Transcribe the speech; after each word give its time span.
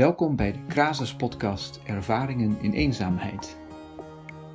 Welkom 0.00 0.36
bij 0.36 0.52
de 0.52 0.58
Krasus 0.68 1.14
podcast 1.14 1.80
Ervaringen 1.84 2.56
in 2.60 2.72
eenzaamheid. 2.72 3.56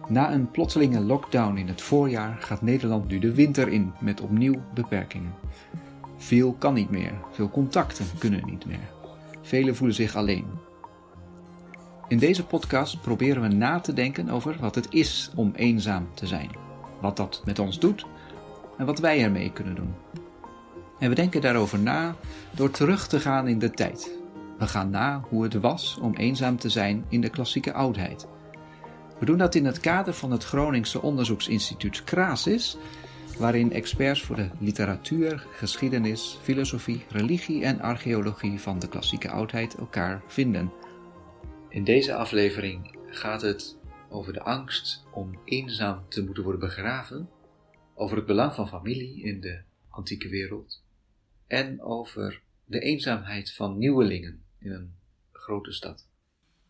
Na 0.08 0.34
een 0.34 0.52
plotselinge 0.52 1.00
lockdown 1.00 1.58
in 1.58 1.68
het 1.68 1.82
voorjaar 1.82 2.38
gaat 2.40 2.62
Nederland 2.62 3.08
nu 3.08 3.20
de 3.20 3.34
winter 3.34 3.68
in 3.68 3.94
met 4.00 4.22
opnieuw 4.22 4.62
beperkingen. 4.74 5.34
Veel 6.18 6.54
kan 6.54 6.74
niet 6.74 6.90
meer, 6.90 7.14
veel 7.32 7.50
contacten 7.50 8.06
kunnen 8.18 8.46
niet 8.46 8.66
meer. 8.66 8.90
Velen 9.42 9.76
voelen 9.76 9.96
zich 9.96 10.16
alleen. 10.16 10.46
In 12.08 12.18
deze 12.18 12.46
podcast 12.46 13.02
proberen 13.02 13.42
we 13.42 13.48
na 13.48 13.80
te 13.80 13.94
denken 13.94 14.30
over 14.30 14.58
wat 14.60 14.76
het 14.76 14.88
is 14.90 15.32
om 15.36 15.52
eenzaam 15.56 16.08
te 16.14 16.28
zijn, 16.28 16.50
wat 17.02 17.18
dat 17.18 17.42
met 17.46 17.60
ons 17.60 17.80
doet 17.80 18.06
en 18.78 18.86
wat 18.86 19.00
wij 19.00 19.24
ermee 19.24 19.52
kunnen 19.52 19.76
doen. 19.76 19.94
En 21.00 21.10
we 21.10 21.16
denken 21.16 21.42
daarover 21.42 21.80
na 21.80 22.16
door 22.52 22.72
terug 22.72 23.08
te 23.08 23.20
gaan 23.20 23.48
in 23.48 23.60
de 23.60 23.72
tijd. 23.72 24.24
We 24.58 24.68
gaan 24.68 24.90
na 24.90 25.24
hoe 25.30 25.44
het 25.44 25.54
was 25.54 25.98
om 26.02 26.16
eenzaam 26.16 26.58
te 26.58 26.70
zijn 26.70 27.06
in 27.10 27.22
de 27.22 27.30
klassieke 27.30 27.74
oudheid. 27.74 28.28
We 29.20 29.26
doen 29.26 29.38
dat 29.38 29.56
in 29.56 29.66
het 29.66 29.80
kader 29.80 30.14
van 30.14 30.32
het 30.32 30.44
Groningse 30.44 31.02
onderzoeksinstituut 31.02 32.04
Krasis, 32.04 32.78
waarin 33.38 33.72
experts 33.72 34.22
voor 34.22 34.36
de 34.36 34.50
literatuur, 34.60 35.48
geschiedenis, 35.52 36.40
filosofie, 36.42 37.06
religie 37.10 37.64
en 37.64 37.82
archeologie 37.82 38.60
van 38.60 38.80
de 38.80 38.88
klassieke 38.88 39.30
oudheid 39.30 39.76
elkaar 39.76 40.22
vinden. 40.28 40.72
In 41.70 41.84
deze 41.84 42.16
aflevering 42.16 42.98
gaat 43.08 43.42
het 43.42 43.78
over 44.10 44.34
de 44.34 44.42
angst 44.42 45.04
om 45.12 45.40
eenzaam 45.46 46.04
te 46.10 46.24
moeten 46.24 46.44
worden 46.44 46.62
begraven, 46.62 47.30
over 47.94 48.18
het 48.18 48.26
belang 48.26 48.54
van 48.54 48.68
familie 48.68 49.24
in 49.24 49.42
de 49.42 49.62
antieke 49.90 50.30
wereld 50.30 50.84
en 51.48 51.82
over 51.82 52.42
de 52.66 52.80
eenzaamheid 52.80 53.54
van 53.54 53.78
nieuwelingen 53.78 54.45
in 54.66 54.72
een 54.72 54.94
grote 55.32 55.72
stad. 55.72 56.08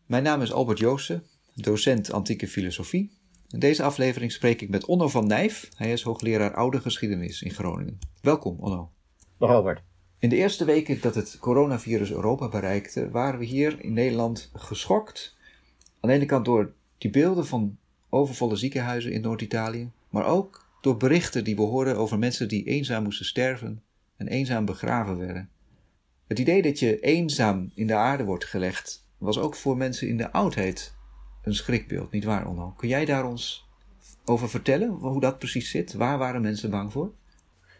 Mijn 0.06 0.22
naam 0.22 0.42
is 0.42 0.52
Albert 0.52 0.78
Joosten, 0.78 1.22
docent 1.54 2.12
antieke 2.12 2.48
filosofie. 2.48 3.10
In 3.48 3.58
deze 3.58 3.82
aflevering 3.82 4.32
spreek 4.32 4.60
ik 4.62 4.68
met 4.68 4.84
Onno 4.84 5.08
van 5.08 5.26
Nijf. 5.26 5.70
Hij 5.76 5.92
is 5.92 6.02
hoogleraar 6.02 6.54
oude 6.54 6.80
geschiedenis 6.80 7.42
in 7.42 7.50
Groningen. 7.50 7.98
Welkom, 8.20 8.56
Onno. 8.58 8.90
Dag 9.38 9.50
Albert. 9.50 9.82
In 10.18 10.28
de 10.28 10.36
eerste 10.36 10.64
weken 10.64 11.00
dat 11.00 11.14
het 11.14 11.38
coronavirus 11.40 12.10
Europa 12.10 12.48
bereikte, 12.48 13.10
waren 13.10 13.38
we 13.38 13.44
hier 13.44 13.84
in 13.84 13.92
Nederland 13.92 14.50
geschokt. 14.54 15.36
Aan 16.00 16.10
de 16.10 16.16
ene 16.16 16.26
kant 16.26 16.44
door 16.44 16.72
die 16.98 17.10
beelden 17.10 17.46
van 17.46 17.78
overvolle 18.08 18.56
ziekenhuizen 18.56 19.12
in 19.12 19.20
Noord-Italië, 19.20 19.90
maar 20.10 20.26
ook 20.26 20.66
door 20.80 20.96
berichten 20.96 21.44
die 21.44 21.56
we 21.56 21.62
hoorden 21.62 21.96
over 21.96 22.18
mensen 22.18 22.48
die 22.48 22.64
eenzaam 22.64 23.02
moesten 23.02 23.26
sterven 23.26 23.82
en 24.16 24.28
eenzaam 24.28 24.64
begraven 24.64 25.18
werden. 25.18 25.50
Het 26.26 26.38
idee 26.38 26.62
dat 26.62 26.78
je 26.78 27.00
eenzaam 27.00 27.70
in 27.74 27.86
de 27.86 27.94
aarde 27.94 28.24
wordt 28.24 28.44
gelegd, 28.44 29.08
was 29.18 29.38
ook 29.38 29.54
voor 29.54 29.76
mensen 29.76 30.08
in 30.08 30.16
de 30.16 30.32
oudheid 30.32 30.94
een 31.42 31.54
schrikbeeld, 31.54 32.10
niet 32.10 32.24
waar, 32.24 32.48
Onno? 32.48 32.74
Kun 32.76 32.88
jij 32.88 33.04
daar 33.04 33.26
ons 33.26 33.68
over 34.24 34.48
vertellen, 34.48 34.88
hoe 34.88 35.20
dat 35.20 35.38
precies 35.38 35.70
zit? 35.70 35.94
Waar 35.94 36.18
waren 36.18 36.42
mensen 36.42 36.70
bang 36.70 36.92
voor? 36.92 37.12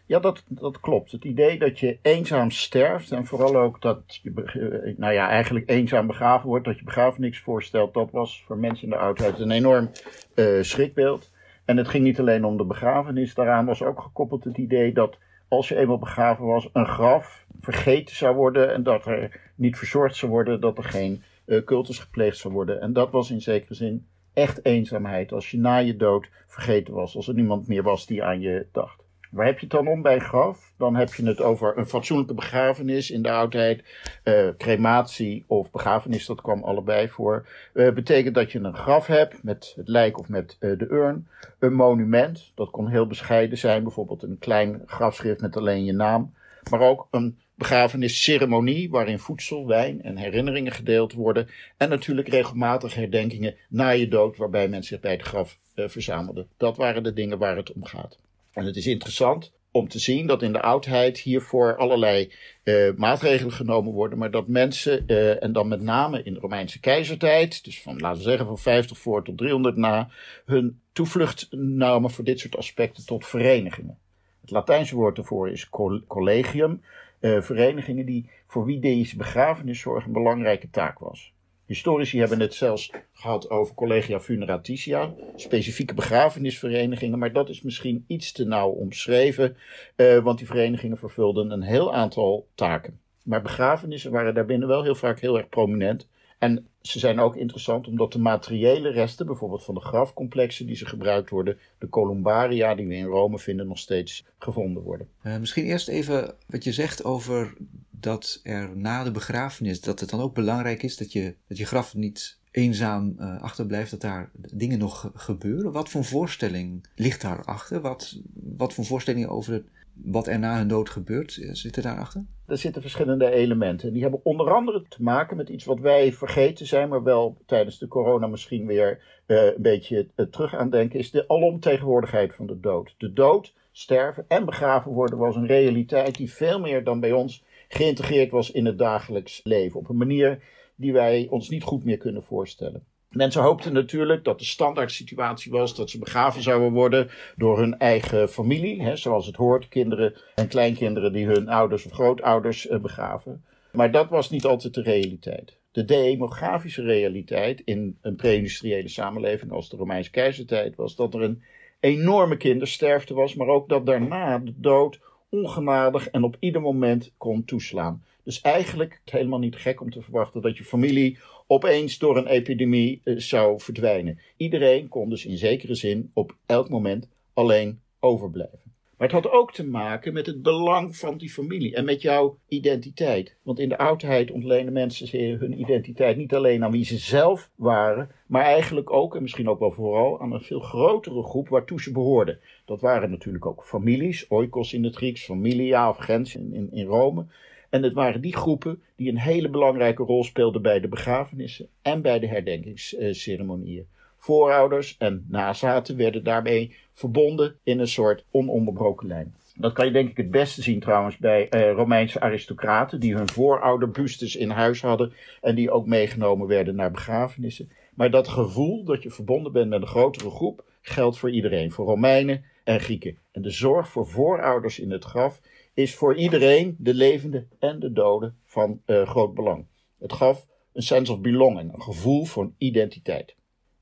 Ja, 0.05 0.19
dat, 0.19 0.43
dat 0.47 0.79
klopt. 0.79 1.11
Het 1.11 1.23
idee 1.23 1.59
dat 1.59 1.79
je 1.79 1.97
eenzaam 2.01 2.51
sterft 2.51 3.11
en 3.11 3.25
vooral 3.25 3.55
ook 3.55 3.81
dat 3.81 4.19
je, 4.21 4.93
nou 4.97 5.13
ja, 5.13 5.29
eigenlijk 5.29 5.69
eenzaam 5.69 6.07
begraven 6.07 6.47
wordt, 6.47 6.65
dat 6.65 6.77
je 6.77 6.83
begrafenis 6.83 7.39
voorstelt, 7.39 7.93
dat 7.93 8.11
was 8.11 8.43
voor 8.45 8.57
mensen 8.57 8.83
in 8.83 8.89
de 8.89 8.97
oudheid 8.97 9.39
een 9.39 9.51
enorm 9.51 9.91
uh, 10.35 10.61
schrikbeeld. 10.61 11.31
En 11.65 11.77
het 11.77 11.87
ging 11.87 12.03
niet 12.03 12.19
alleen 12.19 12.45
om 12.45 12.57
de 12.57 12.65
begrafenis, 12.65 13.33
daaraan 13.33 13.65
was 13.65 13.83
ook 13.83 14.01
gekoppeld 14.01 14.43
het 14.43 14.57
idee 14.57 14.93
dat 14.93 15.17
als 15.47 15.67
je 15.67 15.75
eenmaal 15.75 15.97
begraven 15.97 16.45
was, 16.45 16.69
een 16.73 16.87
graf 16.87 17.45
vergeten 17.61 18.15
zou 18.15 18.35
worden 18.35 18.73
en 18.73 18.83
dat 18.83 19.05
er 19.05 19.41
niet 19.55 19.77
verzorgd 19.77 20.15
zou 20.15 20.31
worden, 20.31 20.61
dat 20.61 20.77
er 20.77 20.83
geen 20.83 21.23
uh, 21.45 21.63
cultus 21.63 21.99
gepleegd 21.99 22.37
zou 22.37 22.53
worden. 22.53 22.81
En 22.81 22.93
dat 22.93 23.11
was 23.11 23.31
in 23.31 23.41
zekere 23.41 23.73
zin 23.73 24.07
echt 24.33 24.65
eenzaamheid, 24.65 25.31
als 25.31 25.51
je 25.51 25.57
na 25.57 25.77
je 25.77 25.95
dood 25.95 26.29
vergeten 26.47 26.93
was, 26.93 27.15
als 27.15 27.27
er 27.27 27.33
niemand 27.33 27.67
meer 27.67 27.83
was 27.83 28.05
die 28.05 28.23
aan 28.23 28.39
je 28.39 28.67
dacht. 28.71 29.06
Waar 29.31 29.45
heb 29.45 29.55
je 29.55 29.65
het 29.65 29.69
dan 29.69 29.87
om 29.87 30.01
bij 30.01 30.19
graf? 30.19 30.73
Dan 30.77 30.95
heb 30.95 31.13
je 31.13 31.25
het 31.25 31.41
over 31.41 31.77
een 31.77 31.87
fatsoenlijke 31.87 32.33
begrafenis 32.33 33.11
in 33.11 33.21
de 33.21 33.31
oudheid. 33.31 33.83
Uh, 34.23 34.49
crematie 34.57 35.43
of 35.47 35.71
begrafenis, 35.71 36.25
dat 36.25 36.41
kwam 36.41 36.63
allebei 36.63 37.09
voor. 37.09 37.47
Uh, 37.73 37.93
betekent 37.93 38.35
dat 38.35 38.51
je 38.51 38.59
een 38.59 38.75
graf 38.75 39.07
hebt 39.07 39.43
met 39.43 39.73
het 39.75 39.87
lijk 39.87 40.19
of 40.19 40.29
met 40.29 40.57
uh, 40.59 40.77
de 40.77 40.87
urn. 40.89 41.27
Een 41.59 41.73
monument, 41.73 42.51
dat 42.55 42.69
kon 42.69 42.87
heel 42.87 43.07
bescheiden 43.07 43.57
zijn. 43.57 43.83
Bijvoorbeeld 43.83 44.23
een 44.23 44.39
klein 44.39 44.81
grafschrift 44.85 45.41
met 45.41 45.57
alleen 45.57 45.85
je 45.85 45.93
naam. 45.93 46.33
Maar 46.69 46.81
ook 46.81 47.07
een 47.11 47.37
begrafenisceremonie 47.55 48.89
waarin 48.89 49.19
voedsel, 49.19 49.67
wijn 49.67 50.03
en 50.03 50.17
herinneringen 50.17 50.71
gedeeld 50.71 51.13
worden. 51.13 51.47
En 51.77 51.89
natuurlijk 51.89 52.27
regelmatig 52.27 52.93
herdenkingen 52.93 53.55
na 53.69 53.89
je 53.89 54.07
dood 54.07 54.37
waarbij 54.37 54.67
mensen 54.67 54.93
zich 54.93 54.99
bij 54.99 55.11
het 55.11 55.21
graf 55.21 55.57
verzamelden. 55.75 56.47
Dat 56.57 56.77
waren 56.77 57.03
de 57.03 57.13
dingen 57.13 57.37
waar 57.37 57.55
het 57.55 57.73
om 57.73 57.85
gaat. 57.85 58.17
En 58.57 58.65
het 58.65 58.75
is 58.75 58.87
interessant 58.87 59.53
om 59.71 59.87
te 59.87 59.99
zien 59.99 60.27
dat 60.27 60.41
in 60.41 60.53
de 60.53 60.61
oudheid 60.61 61.19
hiervoor 61.19 61.75
allerlei 61.75 62.33
uh, 62.63 62.93
maatregelen 62.95 63.53
genomen 63.53 63.93
worden, 63.93 64.17
maar 64.17 64.31
dat 64.31 64.47
mensen, 64.47 65.03
uh, 65.07 65.43
en 65.43 65.53
dan 65.53 65.67
met 65.67 65.81
name 65.81 66.23
in 66.23 66.33
de 66.33 66.39
Romeinse 66.39 66.79
keizertijd, 66.79 67.63
dus 67.63 67.81
van 67.81 67.99
laten 67.99 68.17
we 68.17 68.23
zeggen 68.23 68.45
van 68.45 68.57
50 68.57 68.97
voor 68.97 69.23
tot 69.23 69.37
300 69.37 69.75
na, 69.75 70.09
hun 70.45 70.81
toevlucht 70.91 71.47
namen 71.51 72.09
voor 72.09 72.23
dit 72.23 72.39
soort 72.39 72.57
aspecten 72.57 73.05
tot 73.05 73.25
verenigingen. 73.27 73.97
Het 74.41 74.51
Latijnse 74.51 74.95
woord 74.95 75.17
ervoor 75.17 75.49
is 75.49 75.69
collegium, 76.07 76.81
uh, 77.19 77.41
verenigingen 77.41 78.05
die 78.05 78.29
voor 78.47 78.65
wie 78.65 78.79
deze 78.79 79.17
begrafeniszorg 79.17 80.05
een 80.05 80.11
belangrijke 80.11 80.69
taak 80.69 80.99
was. 80.99 81.33
Historici 81.67 82.19
hebben 82.19 82.39
het 82.39 82.53
zelfs 82.53 82.91
gehad 83.13 83.49
over 83.49 83.75
collegia 83.75 84.19
funeratitia, 84.19 85.13
specifieke 85.35 85.93
begrafenisverenigingen, 85.93 87.19
maar 87.19 87.33
dat 87.33 87.49
is 87.49 87.61
misschien 87.61 88.03
iets 88.07 88.31
te 88.31 88.45
nauw 88.45 88.69
omschreven, 88.69 89.55
uh, 89.95 90.17
want 90.17 90.37
die 90.37 90.47
verenigingen 90.47 90.97
vervulden 90.97 91.51
een 91.51 91.61
heel 91.61 91.93
aantal 91.93 92.47
taken. 92.55 92.99
Maar 93.23 93.41
begrafenissen 93.41 94.11
waren 94.11 94.33
daarbinnen 94.33 94.67
wel 94.67 94.83
heel 94.83 94.95
vaak 94.95 95.19
heel 95.19 95.37
erg 95.37 95.49
prominent. 95.49 96.07
En 96.37 96.67
ze 96.81 96.99
zijn 96.99 97.19
ook 97.19 97.35
interessant 97.35 97.87
omdat 97.87 98.11
de 98.11 98.19
materiële 98.19 98.89
resten, 98.89 99.25
bijvoorbeeld 99.25 99.63
van 99.63 99.75
de 99.75 99.81
grafcomplexen 99.81 100.65
die 100.65 100.75
ze 100.75 100.85
gebruikt 100.85 101.29
worden, 101.29 101.57
de 101.77 101.89
columbaria 101.89 102.75
die 102.75 102.87
we 102.87 102.95
in 102.95 103.05
Rome 103.05 103.39
vinden, 103.39 103.67
nog 103.67 103.77
steeds 103.77 104.25
gevonden 104.37 104.83
worden. 104.83 105.07
Uh, 105.23 105.37
misschien 105.37 105.65
eerst 105.65 105.87
even 105.87 106.35
wat 106.45 106.63
je 106.63 106.71
zegt 106.71 107.03
over 107.03 107.53
dat 107.99 108.39
er 108.43 108.77
na 108.77 109.03
de 109.03 109.11
begrafenis, 109.11 109.81
dat 109.81 109.99
het 109.99 110.09
dan 110.09 110.19
ook 110.19 110.33
belangrijk 110.33 110.83
is 110.83 110.97
dat 110.97 111.11
je, 111.11 111.35
dat 111.47 111.57
je 111.57 111.65
graf 111.65 111.95
niet 111.95 112.39
eenzaam 112.51 113.15
uh, 113.19 113.41
achterblijft, 113.41 113.91
dat 113.91 114.01
daar 114.01 114.31
dingen 114.33 114.79
nog 114.79 115.11
gebeuren. 115.13 115.71
Wat 115.71 115.89
voor 115.89 116.03
voorstelling 116.03 116.87
ligt 116.95 117.21
daarachter? 117.21 117.81
Wat, 117.81 118.21
wat 118.33 118.73
voor 118.73 118.85
voorstellingen 118.85 119.29
over 119.29 119.63
wat 119.93 120.27
er 120.27 120.39
na 120.39 120.57
hun 120.57 120.67
dood 120.67 120.89
gebeurt, 120.89 121.37
eh, 121.37 121.49
zitten 121.53 121.83
daarachter? 121.83 122.25
Er 122.45 122.57
zitten 122.57 122.81
verschillende 122.81 123.31
elementen. 123.31 123.93
Die 123.93 124.01
hebben 124.01 124.19
onder 124.23 124.53
andere 124.53 124.85
te 124.89 125.03
maken 125.03 125.37
met 125.37 125.49
iets 125.49 125.65
wat 125.65 125.79
wij 125.79 126.13
vergeten 126.13 126.65
zijn, 126.65 126.89
maar 126.89 127.03
wel 127.03 127.37
tijdens 127.45 127.77
de 127.79 127.87
corona 127.87 128.27
misschien 128.27 128.65
weer 128.65 129.01
uh, 129.27 129.45
een 129.45 129.61
beetje 129.61 130.07
terug 130.31 130.55
aan 130.55 130.69
denken, 130.69 130.99
is 130.99 131.11
de 131.11 131.27
alomtegenwoordigheid 131.27 132.35
van 132.35 132.47
de 132.47 132.59
dood. 132.59 132.95
De 132.97 133.13
dood, 133.13 133.53
sterven 133.71 134.25
en 134.27 134.45
begraven 134.45 134.91
worden 134.91 135.17
was 135.17 135.35
een 135.35 135.47
realiteit 135.47 136.15
die 136.15 136.33
veel 136.33 136.59
meer 136.59 136.83
dan 136.83 136.99
bij 136.99 137.11
ons 137.11 137.43
geïntegreerd 137.67 138.31
was 138.31 138.51
in 138.51 138.65
het 138.65 138.77
dagelijks 138.77 139.39
leven. 139.43 139.79
Op 139.79 139.89
een 139.89 139.97
manier 139.97 140.43
die 140.75 140.93
wij 140.93 141.27
ons 141.29 141.49
niet 141.49 141.63
goed 141.63 141.83
meer 141.83 141.97
kunnen 141.97 142.23
voorstellen. 142.23 142.85
Mensen 143.09 143.41
hoopten 143.41 143.73
natuurlijk 143.73 144.23
dat 144.23 144.39
de 144.39 144.45
standaard 144.45 144.91
situatie 144.91 145.51
was 145.51 145.75
dat 145.75 145.89
ze 145.89 145.99
begraven 145.99 146.41
zouden 146.41 146.71
worden 146.71 147.09
door 147.35 147.59
hun 147.59 147.77
eigen 147.77 148.29
familie, 148.29 148.81
hè, 148.81 148.95
zoals 148.95 149.25
het 149.25 149.35
hoort, 149.35 149.67
kinderen 149.67 150.13
en 150.35 150.47
kleinkinderen 150.47 151.13
die 151.13 151.25
hun 151.25 151.49
ouders 151.49 151.85
of 151.85 151.91
grootouders 151.91 152.67
eh, 152.67 152.79
begraven. 152.79 153.43
Maar 153.71 153.91
dat 153.91 154.09
was 154.09 154.29
niet 154.29 154.45
altijd 154.45 154.73
de 154.73 154.81
realiteit. 154.81 155.57
De 155.71 155.85
demografische 155.85 156.81
realiteit 156.81 157.61
in 157.65 157.97
een 158.01 158.15
pre-industriële 158.15 158.87
samenleving 158.87 159.51
als 159.51 159.69
de 159.69 159.77
Romeinse 159.77 160.11
keizertijd 160.11 160.75
was 160.75 160.95
dat 160.95 161.13
er 161.13 161.21
een 161.21 161.43
enorme 161.79 162.37
kindersterfte 162.37 163.13
was, 163.13 163.35
maar 163.35 163.47
ook 163.47 163.69
dat 163.69 163.85
daarna 163.85 164.39
de 164.39 164.53
dood 164.55 164.99
ongenadig 165.29 166.09
en 166.09 166.23
op 166.23 166.37
ieder 166.39 166.61
moment 166.61 167.11
kon 167.17 167.45
toeslaan. 167.45 168.03
Dus 168.23 168.41
eigenlijk 168.41 169.01
helemaal 169.05 169.39
niet 169.39 169.55
gek 169.55 169.81
om 169.81 169.91
te 169.91 170.01
verwachten 170.01 170.41
dat 170.41 170.57
je 170.57 170.63
familie 170.63 171.17
opeens 171.47 171.97
door 171.97 172.17
een 172.17 172.27
epidemie 172.27 173.01
uh, 173.03 173.19
zou 173.19 173.59
verdwijnen. 173.59 174.19
Iedereen 174.37 174.87
kon 174.87 175.09
dus 175.09 175.25
in 175.25 175.37
zekere 175.37 175.75
zin 175.75 176.11
op 176.13 176.35
elk 176.45 176.69
moment 176.69 177.07
alleen 177.33 177.81
overblijven. 177.99 178.66
Maar 178.97 179.07
het 179.07 179.23
had 179.23 179.31
ook 179.31 179.53
te 179.53 179.65
maken 179.65 180.13
met 180.13 180.25
het 180.25 180.41
belang 180.41 180.97
van 180.97 181.17
die 181.17 181.29
familie 181.29 181.75
en 181.75 181.85
met 181.85 182.01
jouw 182.01 182.37
identiteit. 182.47 183.35
Want 183.43 183.59
in 183.59 183.69
de 183.69 183.77
oudheid 183.77 184.31
ontlenen 184.31 184.73
mensen 184.73 185.37
hun 185.39 185.59
identiteit 185.59 186.17
niet 186.17 186.33
alleen 186.33 186.63
aan 186.63 186.71
wie 186.71 186.85
ze 186.85 186.97
zelf 186.97 187.49
waren, 187.55 188.11
maar 188.27 188.43
eigenlijk 188.43 188.91
ook, 188.91 189.15
en 189.15 189.21
misschien 189.21 189.49
ook 189.49 189.59
wel 189.59 189.71
vooral, 189.71 190.21
aan 190.21 190.31
een 190.31 190.41
veel 190.41 190.59
grotere 190.59 191.23
groep 191.23 191.49
waartoe 191.49 191.81
ze 191.81 191.91
behoorden. 191.91 192.39
Dat 192.65 192.81
waren 192.81 193.09
natuurlijk 193.09 193.45
ook 193.45 193.63
families, 193.63 194.27
oikos 194.27 194.73
in 194.73 194.83
het 194.83 194.95
Grieks, 194.95 195.25
familia 195.25 195.89
of 195.89 195.97
gens 195.97 196.35
in, 196.35 196.53
in, 196.53 196.71
in 196.71 196.85
Rome. 196.85 197.25
En 197.69 197.83
het 197.83 197.93
waren 197.93 198.21
die 198.21 198.35
groepen 198.35 198.81
die 198.95 199.09
een 199.09 199.19
hele 199.19 199.49
belangrijke 199.49 200.03
rol 200.03 200.23
speelden 200.23 200.61
bij 200.61 200.79
de 200.79 200.87
begrafenissen 200.87 201.67
en 201.81 202.01
bij 202.01 202.19
de 202.19 202.27
herdenkingsceremonieën. 202.27 203.87
Voorouders 204.27 204.95
en 204.97 205.25
nazaten 205.29 205.97
werden 205.97 206.23
daarmee 206.23 206.75
verbonden 206.93 207.55
in 207.63 207.79
een 207.79 207.87
soort 207.87 208.25
ononderbroken 208.31 209.07
lijn. 209.07 209.35
Dat 209.55 209.73
kan 209.73 209.85
je 209.85 209.91
denk 209.91 210.09
ik 210.09 210.17
het 210.17 210.31
beste 210.31 210.61
zien 210.61 210.79
trouwens 210.79 211.17
bij 211.17 211.49
eh, 211.49 211.71
Romeinse 211.71 212.19
aristocraten 212.19 212.99
die 212.99 213.15
hun 213.15 213.29
voorouderbustes 213.29 214.35
in 214.35 214.49
huis 214.49 214.81
hadden 214.81 215.13
en 215.41 215.55
die 215.55 215.71
ook 215.71 215.85
meegenomen 215.85 216.47
werden 216.47 216.75
naar 216.75 216.91
begrafenissen. 216.91 217.71
Maar 217.93 218.11
dat 218.11 218.27
gevoel 218.27 218.83
dat 218.83 219.03
je 219.03 219.09
verbonden 219.09 219.51
bent 219.51 219.69
met 219.69 219.81
een 219.81 219.87
grotere 219.87 220.29
groep 220.29 220.63
geldt 220.81 221.17
voor 221.17 221.31
iedereen, 221.31 221.71
voor 221.71 221.85
Romeinen 221.85 222.43
en 222.63 222.79
Grieken. 222.79 223.17
En 223.31 223.41
de 223.41 223.51
zorg 223.51 223.87
voor 223.87 224.07
voorouders 224.07 224.79
in 224.79 224.91
het 224.91 225.03
graf 225.03 225.41
is 225.73 225.95
voor 225.95 226.15
iedereen, 226.15 226.75
de 226.79 226.93
levende 226.93 227.45
en 227.59 227.79
de 227.79 227.91
doden, 227.91 228.37
van 228.45 228.81
uh, 228.85 229.07
groot 229.07 229.33
belang. 229.33 229.65
Het 229.99 230.13
gaf 230.13 230.47
een 230.73 230.81
sense 230.81 231.11
of 231.11 231.19
belonging, 231.19 231.73
een 231.73 231.81
gevoel 231.81 232.25
van 232.25 232.53
identiteit. 232.57 233.35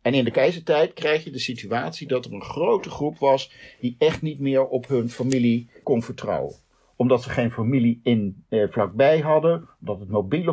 En 0.06 0.14
in 0.14 0.24
de 0.24 0.32
keizertijd 0.32 0.94
krijg 0.94 1.24
je 1.24 1.32
de 1.32 1.40
situatie 1.40 2.08
dat 2.08 2.26
er 2.26 2.34
een 2.34 2.44
grote 2.44 2.90
groep 2.90 3.18
was 3.18 3.52
die 3.80 3.96
echt 3.98 4.22
niet 4.22 4.40
meer 4.40 4.68
op 4.68 4.88
hun 4.88 5.10
familie 5.10 5.70
kon 5.84 6.04
vertrouwen. 6.04 6.56
Omdat 6.96 7.24
ze 7.24 7.30
geen 7.30 7.52
familie 7.52 8.00
in 8.04 8.44
eh, 8.50 8.68
vlakbij 8.70 9.20
hadden, 9.20 9.70
omdat 9.80 10.00
het 10.00 10.10
mobiele 10.10 10.52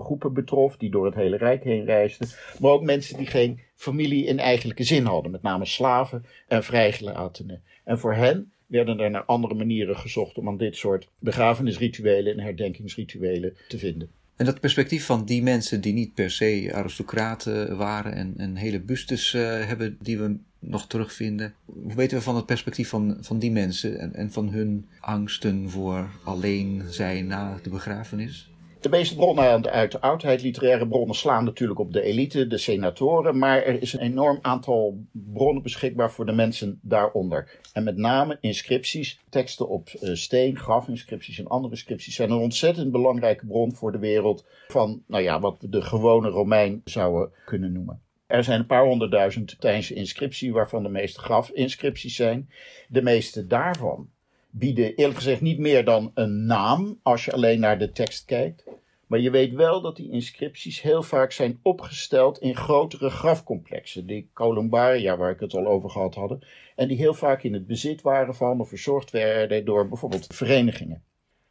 groepen 0.00 0.32
betrof 0.32 0.76
die 0.76 0.90
door 0.90 1.04
het 1.04 1.14
hele 1.14 1.36
Rijk 1.36 1.64
heen 1.64 1.84
reisden, 1.84 2.28
maar 2.60 2.70
ook 2.70 2.82
mensen 2.82 3.16
die 3.16 3.26
geen 3.26 3.60
familie 3.74 4.24
in 4.26 4.38
eigenlijke 4.38 4.84
zin 4.84 5.04
hadden, 5.04 5.30
met 5.30 5.42
name 5.42 5.64
slaven 5.64 6.24
en 6.48 6.64
vrijgelatenen. 6.64 7.62
En 7.84 7.98
voor 7.98 8.14
hen 8.14 8.52
werden 8.66 9.00
er 9.00 9.10
naar 9.10 9.24
andere 9.24 9.54
manieren 9.54 9.96
gezocht 9.96 10.38
om 10.38 10.48
aan 10.48 10.56
dit 10.56 10.76
soort 10.76 11.08
begrafenisrituelen 11.18 12.32
en 12.32 12.40
herdenkingsrituelen 12.40 13.56
te 13.68 13.78
vinden. 13.78 14.10
En 14.36 14.44
dat 14.44 14.60
perspectief 14.60 15.04
van 15.04 15.24
die 15.24 15.42
mensen 15.42 15.80
die 15.80 15.92
niet 15.92 16.14
per 16.14 16.30
se 16.30 16.70
aristocraten 16.74 17.76
waren 17.76 18.12
en, 18.12 18.34
en 18.36 18.56
hele 18.56 18.80
bustes 18.80 19.34
uh, 19.34 19.42
hebben 19.42 19.96
die 20.00 20.18
we 20.18 20.36
nog 20.58 20.86
terugvinden. 20.86 21.54
Hoe 21.64 21.94
weten 21.94 22.16
we 22.16 22.22
van 22.22 22.36
het 22.36 22.46
perspectief 22.46 22.88
van, 22.88 23.16
van 23.20 23.38
die 23.38 23.50
mensen 23.50 23.98
en, 23.98 24.14
en 24.14 24.32
van 24.32 24.48
hun 24.48 24.86
angsten 25.00 25.70
voor 25.70 26.10
alleen 26.24 26.82
zijn 26.88 27.26
na 27.26 27.58
de 27.62 27.70
begrafenis? 27.70 28.50
De 28.84 28.90
meeste 28.90 29.14
bronnen 29.14 29.70
uit 29.70 29.92
de 29.92 30.00
oudheid, 30.00 30.42
literaire 30.42 30.88
bronnen, 30.88 31.16
slaan 31.16 31.44
natuurlijk 31.44 31.80
op 31.80 31.92
de 31.92 32.02
elite, 32.02 32.46
de 32.46 32.58
senatoren. 32.58 33.38
Maar 33.38 33.62
er 33.62 33.82
is 33.82 33.92
een 33.92 34.00
enorm 34.00 34.38
aantal 34.42 35.04
bronnen 35.12 35.62
beschikbaar 35.62 36.10
voor 36.10 36.26
de 36.26 36.32
mensen 36.32 36.78
daaronder. 36.82 37.60
En 37.72 37.84
met 37.84 37.96
name 37.96 38.38
inscripties, 38.40 39.20
teksten 39.28 39.68
op 39.68 39.88
uh, 40.00 40.14
steen, 40.14 40.56
grafinscripties 40.56 41.38
en 41.38 41.46
andere 41.46 41.72
inscripties 41.72 42.14
zijn 42.14 42.30
een 42.30 42.38
ontzettend 42.38 42.92
belangrijke 42.92 43.46
bron 43.46 43.74
voor 43.74 43.92
de 43.92 43.98
wereld 43.98 44.44
van, 44.68 45.02
nou 45.06 45.22
ja, 45.22 45.40
wat 45.40 45.56
we 45.60 45.68
de 45.68 45.82
gewone 45.82 46.28
Romein 46.28 46.80
zouden 46.84 47.32
kunnen 47.44 47.72
noemen. 47.72 48.02
Er 48.26 48.44
zijn 48.44 48.60
een 48.60 48.66
paar 48.66 48.84
honderdduizend 48.84 49.52
Latijnse 49.52 49.94
inscripties, 49.94 50.50
waarvan 50.50 50.82
de 50.82 50.88
meeste 50.88 51.20
grafinscripties 51.20 52.16
zijn. 52.16 52.50
De 52.88 53.02
meeste 53.02 53.46
daarvan 53.46 54.08
bieden 54.56 54.94
eerlijk 54.94 55.16
gezegd 55.16 55.40
niet 55.40 55.58
meer 55.58 55.84
dan 55.84 56.10
een 56.14 56.46
naam 56.46 56.98
als 57.02 57.24
je 57.24 57.32
alleen 57.32 57.60
naar 57.60 57.78
de 57.78 57.92
tekst 57.92 58.24
kijkt. 58.24 58.64
Maar 59.06 59.18
je 59.18 59.30
weet 59.30 59.52
wel 59.52 59.80
dat 59.80 59.96
die 59.96 60.10
inscripties 60.10 60.82
heel 60.82 61.02
vaak 61.02 61.32
zijn 61.32 61.58
opgesteld 61.62 62.38
in 62.38 62.56
grotere 62.56 63.10
grafcomplexen. 63.10 64.06
Die 64.06 64.28
columbaria, 64.32 65.16
waar 65.16 65.30
ik 65.30 65.40
het 65.40 65.54
al 65.54 65.66
over 65.66 65.90
gehad 65.90 66.14
hadden. 66.14 66.46
En 66.76 66.88
die 66.88 66.96
heel 66.96 67.14
vaak 67.14 67.42
in 67.42 67.52
het 67.52 67.66
bezit 67.66 68.02
waren 68.02 68.34
van 68.34 68.60
of 68.60 68.68
verzorgd 68.68 69.10
werden 69.10 69.64
door 69.64 69.88
bijvoorbeeld 69.88 70.26
verenigingen. 70.34 71.02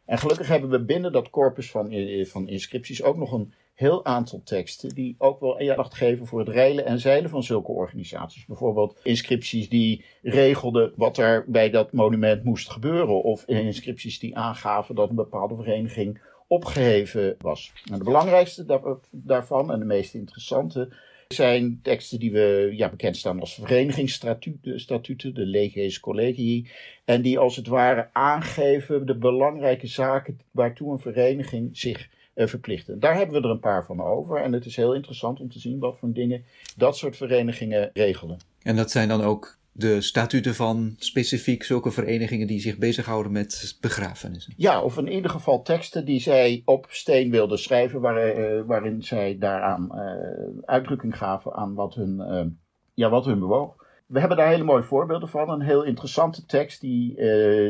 En 0.05 0.17
gelukkig 0.17 0.47
hebben 0.47 0.69
we 0.69 0.83
binnen 0.83 1.11
dat 1.11 1.29
corpus 1.29 1.71
van, 1.71 1.91
eh, 1.91 2.25
van 2.25 2.47
inscripties 2.47 3.03
ook 3.03 3.17
nog 3.17 3.31
een 3.31 3.53
heel 3.74 4.06
aantal 4.06 4.42
teksten 4.44 4.90
die 4.90 5.16
ook 5.18 5.40
wel 5.40 5.60
aandacht 5.60 5.94
geven 5.94 6.28
voor 6.28 6.40
het 6.40 6.50
reilen 6.50 6.86
en 6.86 7.00
zeilen 7.00 7.30
van 7.30 7.44
zulke 7.44 7.72
organisaties. 7.72 8.46
Bijvoorbeeld 8.46 9.00
inscripties 9.04 9.70
die 9.70 10.06
regelden 10.22 10.94
wat 10.96 11.18
er 11.18 11.46
bij 11.48 11.70
dat 11.70 11.92
monument 11.92 12.44
moest 12.44 12.70
gebeuren. 12.70 13.24
Of 13.24 13.46
inscripties 13.48 14.20
die 14.20 14.38
aangaven 14.38 14.96
dat 14.96 15.10
een 15.10 15.16
bepaalde 15.16 15.56
vereniging 15.56 16.22
opgeheven 16.48 17.36
was. 17.40 17.74
De 17.84 18.04
belangrijkste 18.04 18.81
daarvan 19.12 19.72
en 19.72 19.80
de 19.80 19.86
meest 19.86 20.14
interessante 20.14 20.90
zijn 21.28 21.80
teksten 21.81 22.20
die 22.20 22.31
we 22.31 22.74
ja, 22.75 22.90
bekend 22.90 23.18
staan 23.18 23.40
als 23.40 23.54
verenigingsstatuten, 23.54 25.34
de 25.34 25.46
leges 25.46 26.00
collegii, 26.00 26.70
en 27.06 27.22
die 27.22 27.40
als 27.40 27.56
het 27.56 27.68
ware 27.68 28.10
aangeven 28.12 29.06
de 29.06 29.18
belangrijke 29.18 29.88
zaken 29.88 30.40
waartoe 30.52 30.92
een 30.92 31.00
vereniging 31.00 31.78
zich 31.78 32.10
verplichten. 32.35 33.00
Daar 33.00 33.15
hebben 33.15 33.41
we 33.41 33.47
er 33.47 33.53
een 33.53 33.59
paar 33.59 33.85
van 33.85 34.01
over 34.01 34.41
en 34.41 34.53
het 34.53 34.65
is 34.65 34.75
heel 34.75 34.94
interessant 34.94 35.39
om 35.39 35.50
te 35.50 35.59
zien 35.59 35.80
wat 35.80 35.97
voor 36.00 36.13
dingen 36.13 36.44
dat 36.75 36.97
soort 36.97 37.18
verenigingen 37.18 37.89
regelen. 37.94 38.38
En 38.62 38.75
dat 38.75 38.91
zijn 38.91 39.07
dan 39.07 39.21
ook 39.21 39.57
de 39.71 40.01
statuten 40.01 40.56
van 40.56 40.95
specifiek 40.97 41.63
zulke 41.63 41.91
verenigingen 41.91 42.47
die 42.47 42.59
zich 42.59 42.77
bezighouden 42.77 43.31
met 43.31 43.77
begrafenissen. 43.81 44.53
Ja, 44.57 44.81
of 44.81 44.97
in 44.97 45.12
ieder 45.12 45.31
geval 45.31 45.62
teksten 45.62 46.06
die 46.06 46.19
zij 46.19 46.62
op 46.65 46.88
steen 46.89 47.31
wilden 47.31 47.59
schrijven, 47.59 48.01
waar, 48.01 48.39
uh, 48.39 48.62
waarin 48.65 49.03
zij 49.03 49.38
daaraan 49.39 49.89
uh, 49.94 50.62
uitdrukking 50.65 51.18
gaven 51.18 51.53
aan 51.53 51.74
wat 51.74 51.95
hun, 51.95 52.15
uh, 52.19 52.45
ja, 52.94 53.09
wat 53.09 53.25
hun 53.25 53.39
bewoog. 53.39 53.75
We 54.13 54.19
hebben 54.19 54.38
daar 54.38 54.50
hele 54.50 54.63
mooie 54.63 54.83
voorbeelden 54.83 55.30
van. 55.30 55.50
Een 55.50 55.62
heel 55.62 55.83
interessante 55.83 56.45
tekst 56.45 56.81
die, 56.81 57.15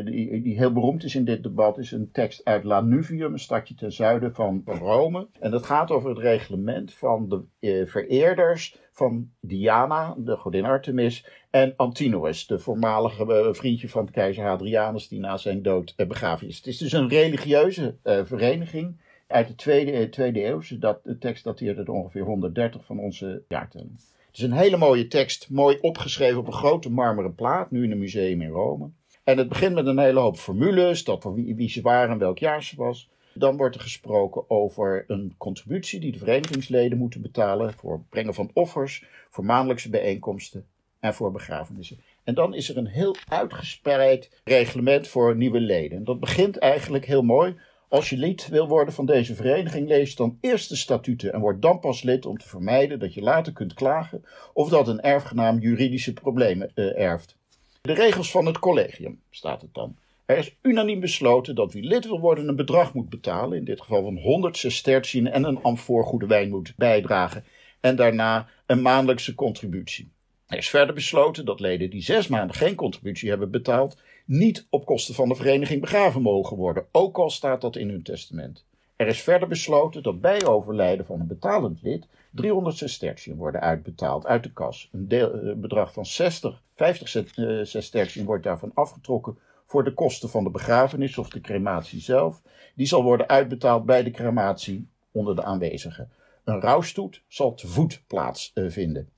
die, 0.04 0.42
die, 0.42 0.56
heel 0.56 0.72
beroemd 0.72 1.04
is 1.04 1.14
in 1.14 1.24
dit 1.24 1.42
debat 1.42 1.78
is 1.78 1.92
een 1.92 2.10
tekst 2.12 2.44
uit 2.44 2.64
Lanuvium, 2.64 3.32
een 3.32 3.38
stadje 3.38 3.74
ten 3.74 3.92
zuiden 3.92 4.34
van, 4.34 4.62
Rome. 4.64 5.28
En 5.40 5.50
dat 5.50 5.66
gaat 5.66 5.90
over 5.90 6.08
het 6.08 6.18
reglement 6.18 6.92
van 6.92 7.28
de 7.28 7.86
vereerders 7.86 8.78
van 8.92 9.30
Diana, 9.40 10.14
de 10.18 10.36
godin 10.36 10.64
Artemis, 10.64 11.26
en 11.50 11.72
Antinous, 11.76 12.46
de 12.46 12.58
voormalige 12.58 13.34
eh, 13.34 13.54
vriendje 13.54 13.88
van 13.88 14.10
keizer 14.10 14.44
Hadrianus, 14.44 15.08
die 15.08 15.20
na 15.20 15.36
zijn 15.36 15.62
dood 15.62 15.92
eh, 15.96 16.06
begraven 16.06 16.48
is. 16.48 16.56
Het 16.56 16.66
is 16.66 16.78
dus 16.78 16.92
een 16.92 17.08
religieuze 17.08 17.96
vereniging 18.02 19.00
uit 19.26 19.48
de 19.48 19.54
tweede, 19.54 20.08
tweede 20.08 20.44
eeuw. 20.44 20.60
Dat, 20.78 21.04
de 21.04 21.18
tekst 21.18 21.44
dateert 21.44 21.78
uit 21.78 21.88
ongeveer 21.88 22.24
130 22.24 22.84
van 22.84 22.98
onze 22.98 23.42
jaartelling. 23.48 24.00
Het 24.34 24.42
is 24.42 24.48
een 24.48 24.58
hele 24.58 24.76
mooie 24.76 25.08
tekst, 25.08 25.50
mooi 25.50 25.78
opgeschreven 25.80 26.38
op 26.38 26.46
een 26.46 26.52
grote 26.52 26.90
marmeren 26.90 27.34
plaat, 27.34 27.70
nu 27.70 27.84
in 27.84 27.90
een 27.90 27.98
museum 27.98 28.42
in 28.42 28.48
Rome. 28.48 28.90
En 29.24 29.38
het 29.38 29.48
begint 29.48 29.74
met 29.74 29.86
een 29.86 29.98
hele 29.98 30.20
hoop 30.20 30.36
formules, 30.36 31.04
dat 31.04 31.22
voor 31.22 31.34
wie, 31.34 31.54
wie 31.54 31.68
ze 31.68 31.80
waren 31.80 32.10
en 32.10 32.18
welk 32.18 32.38
jaar 32.38 32.62
ze 32.62 32.76
was. 32.76 33.10
Dan 33.34 33.56
wordt 33.56 33.74
er 33.74 33.80
gesproken 33.80 34.50
over 34.50 35.04
een 35.06 35.34
contributie 35.38 36.00
die 36.00 36.12
de 36.12 36.18
verenigingsleden 36.18 36.98
moeten 36.98 37.22
betalen 37.22 37.72
voor 37.72 37.92
het 37.92 38.08
brengen 38.08 38.34
van 38.34 38.50
offers, 38.52 39.04
voor 39.30 39.44
maandelijkse 39.44 39.90
bijeenkomsten 39.90 40.66
en 41.00 41.14
voor 41.14 41.32
begrafenissen. 41.32 42.00
En 42.24 42.34
dan 42.34 42.54
is 42.54 42.68
er 42.68 42.76
een 42.76 42.86
heel 42.86 43.16
uitgespreid 43.28 44.40
reglement 44.44 45.08
voor 45.08 45.36
nieuwe 45.36 45.60
leden. 45.60 46.04
Dat 46.04 46.20
begint 46.20 46.58
eigenlijk 46.58 47.06
heel 47.06 47.22
mooi. 47.22 47.56
Als 47.94 48.08
je 48.08 48.16
lid 48.16 48.48
wil 48.48 48.68
worden 48.68 48.94
van 48.94 49.06
deze 49.06 49.34
vereniging, 49.34 49.88
lees 49.88 50.16
dan 50.16 50.38
eerst 50.40 50.68
de 50.68 50.76
statuten 50.76 51.32
en 51.32 51.40
word 51.40 51.62
dan 51.62 51.80
pas 51.80 52.02
lid 52.02 52.26
om 52.26 52.38
te 52.38 52.48
vermijden 52.48 52.98
dat 52.98 53.14
je 53.14 53.20
later 53.20 53.52
kunt 53.52 53.74
klagen 53.74 54.24
of 54.52 54.68
dat 54.68 54.88
een 54.88 55.00
erfgenaam 55.00 55.58
juridische 55.58 56.12
problemen 56.12 56.70
uh, 56.74 56.98
erft. 56.98 57.36
De 57.80 57.92
regels 57.92 58.30
van 58.30 58.46
het 58.46 58.58
collegium 58.58 59.20
staat 59.30 59.60
het 59.60 59.74
dan. 59.74 59.96
Er 60.26 60.38
is 60.38 60.56
unaniem 60.62 61.00
besloten 61.00 61.54
dat 61.54 61.72
wie 61.72 61.82
lid 61.82 62.06
wil 62.06 62.20
worden 62.20 62.48
een 62.48 62.56
bedrag 62.56 62.94
moet 62.94 63.08
betalen, 63.08 63.58
in 63.58 63.64
dit 63.64 63.80
geval 63.80 64.02
van 64.02 64.18
100 64.18 64.56
sestertien 64.56 65.30
en 65.30 65.44
een 65.44 65.62
amfoor 65.62 66.04
goede 66.04 66.26
wijn 66.26 66.50
moet 66.50 66.72
bijdragen, 66.76 67.44
en 67.80 67.96
daarna 67.96 68.48
een 68.66 68.82
maandelijkse 68.82 69.34
contributie. 69.34 70.10
Er 70.46 70.58
is 70.58 70.68
verder 70.68 70.94
besloten 70.94 71.44
dat 71.44 71.60
leden 71.60 71.90
die 71.90 72.02
zes 72.02 72.26
maanden 72.26 72.56
geen 72.56 72.74
contributie 72.74 73.28
hebben 73.28 73.50
betaald, 73.50 73.96
niet 74.24 74.66
op 74.70 74.84
kosten 74.84 75.14
van 75.14 75.28
de 75.28 75.34
vereniging 75.34 75.80
begraven 75.80 76.22
mogen 76.22 76.56
worden, 76.56 76.86
ook 76.92 77.18
al 77.18 77.30
staat 77.30 77.60
dat 77.60 77.76
in 77.76 77.88
hun 77.88 78.02
testament. 78.02 78.64
Er 78.96 79.06
is 79.06 79.20
verder 79.22 79.48
besloten 79.48 80.02
dat 80.02 80.20
bij 80.20 80.46
overlijden 80.46 81.06
van 81.06 81.20
een 81.20 81.26
betalend 81.26 81.82
lid 81.82 82.06
300 82.30 82.76
sestertien 82.76 83.36
worden 83.36 83.60
uitbetaald 83.60 84.26
uit 84.26 84.42
de 84.42 84.52
kas. 84.52 84.88
Een, 84.92 85.08
deel, 85.08 85.32
eh, 85.32 85.54
bedrag 85.54 85.92
van 85.92 86.06
60, 86.06 86.62
50 86.74 87.36
eh, 87.36 87.58
sestertien 87.62 88.24
wordt 88.24 88.44
daarvan 88.44 88.70
afgetrokken 88.74 89.38
voor 89.66 89.84
de 89.84 89.94
kosten 89.94 90.28
van 90.28 90.44
de 90.44 90.50
begrafenis 90.50 91.18
of 91.18 91.28
de 91.28 91.40
crematie 91.40 92.00
zelf. 92.00 92.42
Die 92.74 92.86
zal 92.86 93.02
worden 93.02 93.28
uitbetaald 93.28 93.84
bij 93.84 94.02
de 94.02 94.10
crematie 94.10 94.88
onder 95.10 95.36
de 95.36 95.44
aanwezigen. 95.44 96.10
Een 96.44 96.60
rouwstoet 96.60 97.22
zal 97.28 97.54
te 97.54 97.66
voet 97.66 98.02
plaatsvinden. 98.06 99.08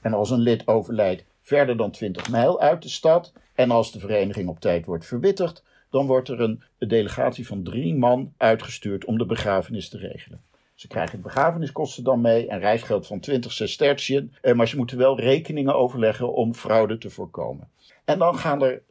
En 0.00 0.12
als 0.12 0.30
een 0.30 0.38
lid 0.38 0.66
overlijdt 0.66 1.24
verder 1.44 1.76
dan 1.76 1.90
20 1.90 2.30
mijl 2.30 2.60
uit 2.60 2.82
de 2.82 2.88
stad 2.88 3.32
en 3.54 3.70
als 3.70 3.92
de 3.92 3.98
vereniging 3.98 4.48
op 4.48 4.60
tijd 4.60 4.86
wordt 4.86 5.06
verwittigd, 5.06 5.64
dan 5.90 6.06
wordt 6.06 6.28
er 6.28 6.40
een 6.40 6.62
delegatie 6.78 7.46
van 7.46 7.62
drie 7.62 7.94
man 7.94 8.32
uitgestuurd 8.36 9.04
om 9.04 9.18
de 9.18 9.26
begrafenis 9.26 9.88
te 9.88 9.98
regelen. 9.98 10.40
Ze 10.74 10.88
krijgen 10.88 11.20
begrafeniskosten 11.20 12.04
dan 12.04 12.20
mee 12.20 12.48
en 12.48 12.58
reisgeld 12.58 13.06
van 13.06 13.20
20 13.20 13.52
sestertien, 13.52 14.34
eh, 14.40 14.54
maar 14.54 14.68
ze 14.68 14.76
moeten 14.76 14.98
wel 14.98 15.20
rekeningen 15.20 15.74
overleggen 15.74 16.32
om 16.32 16.54
fraude 16.54 16.98
te 16.98 17.10
voorkomen. 17.10 17.68
En 18.04 18.18
dan 18.18 18.38
gaan 18.38 18.62
er 18.62 18.82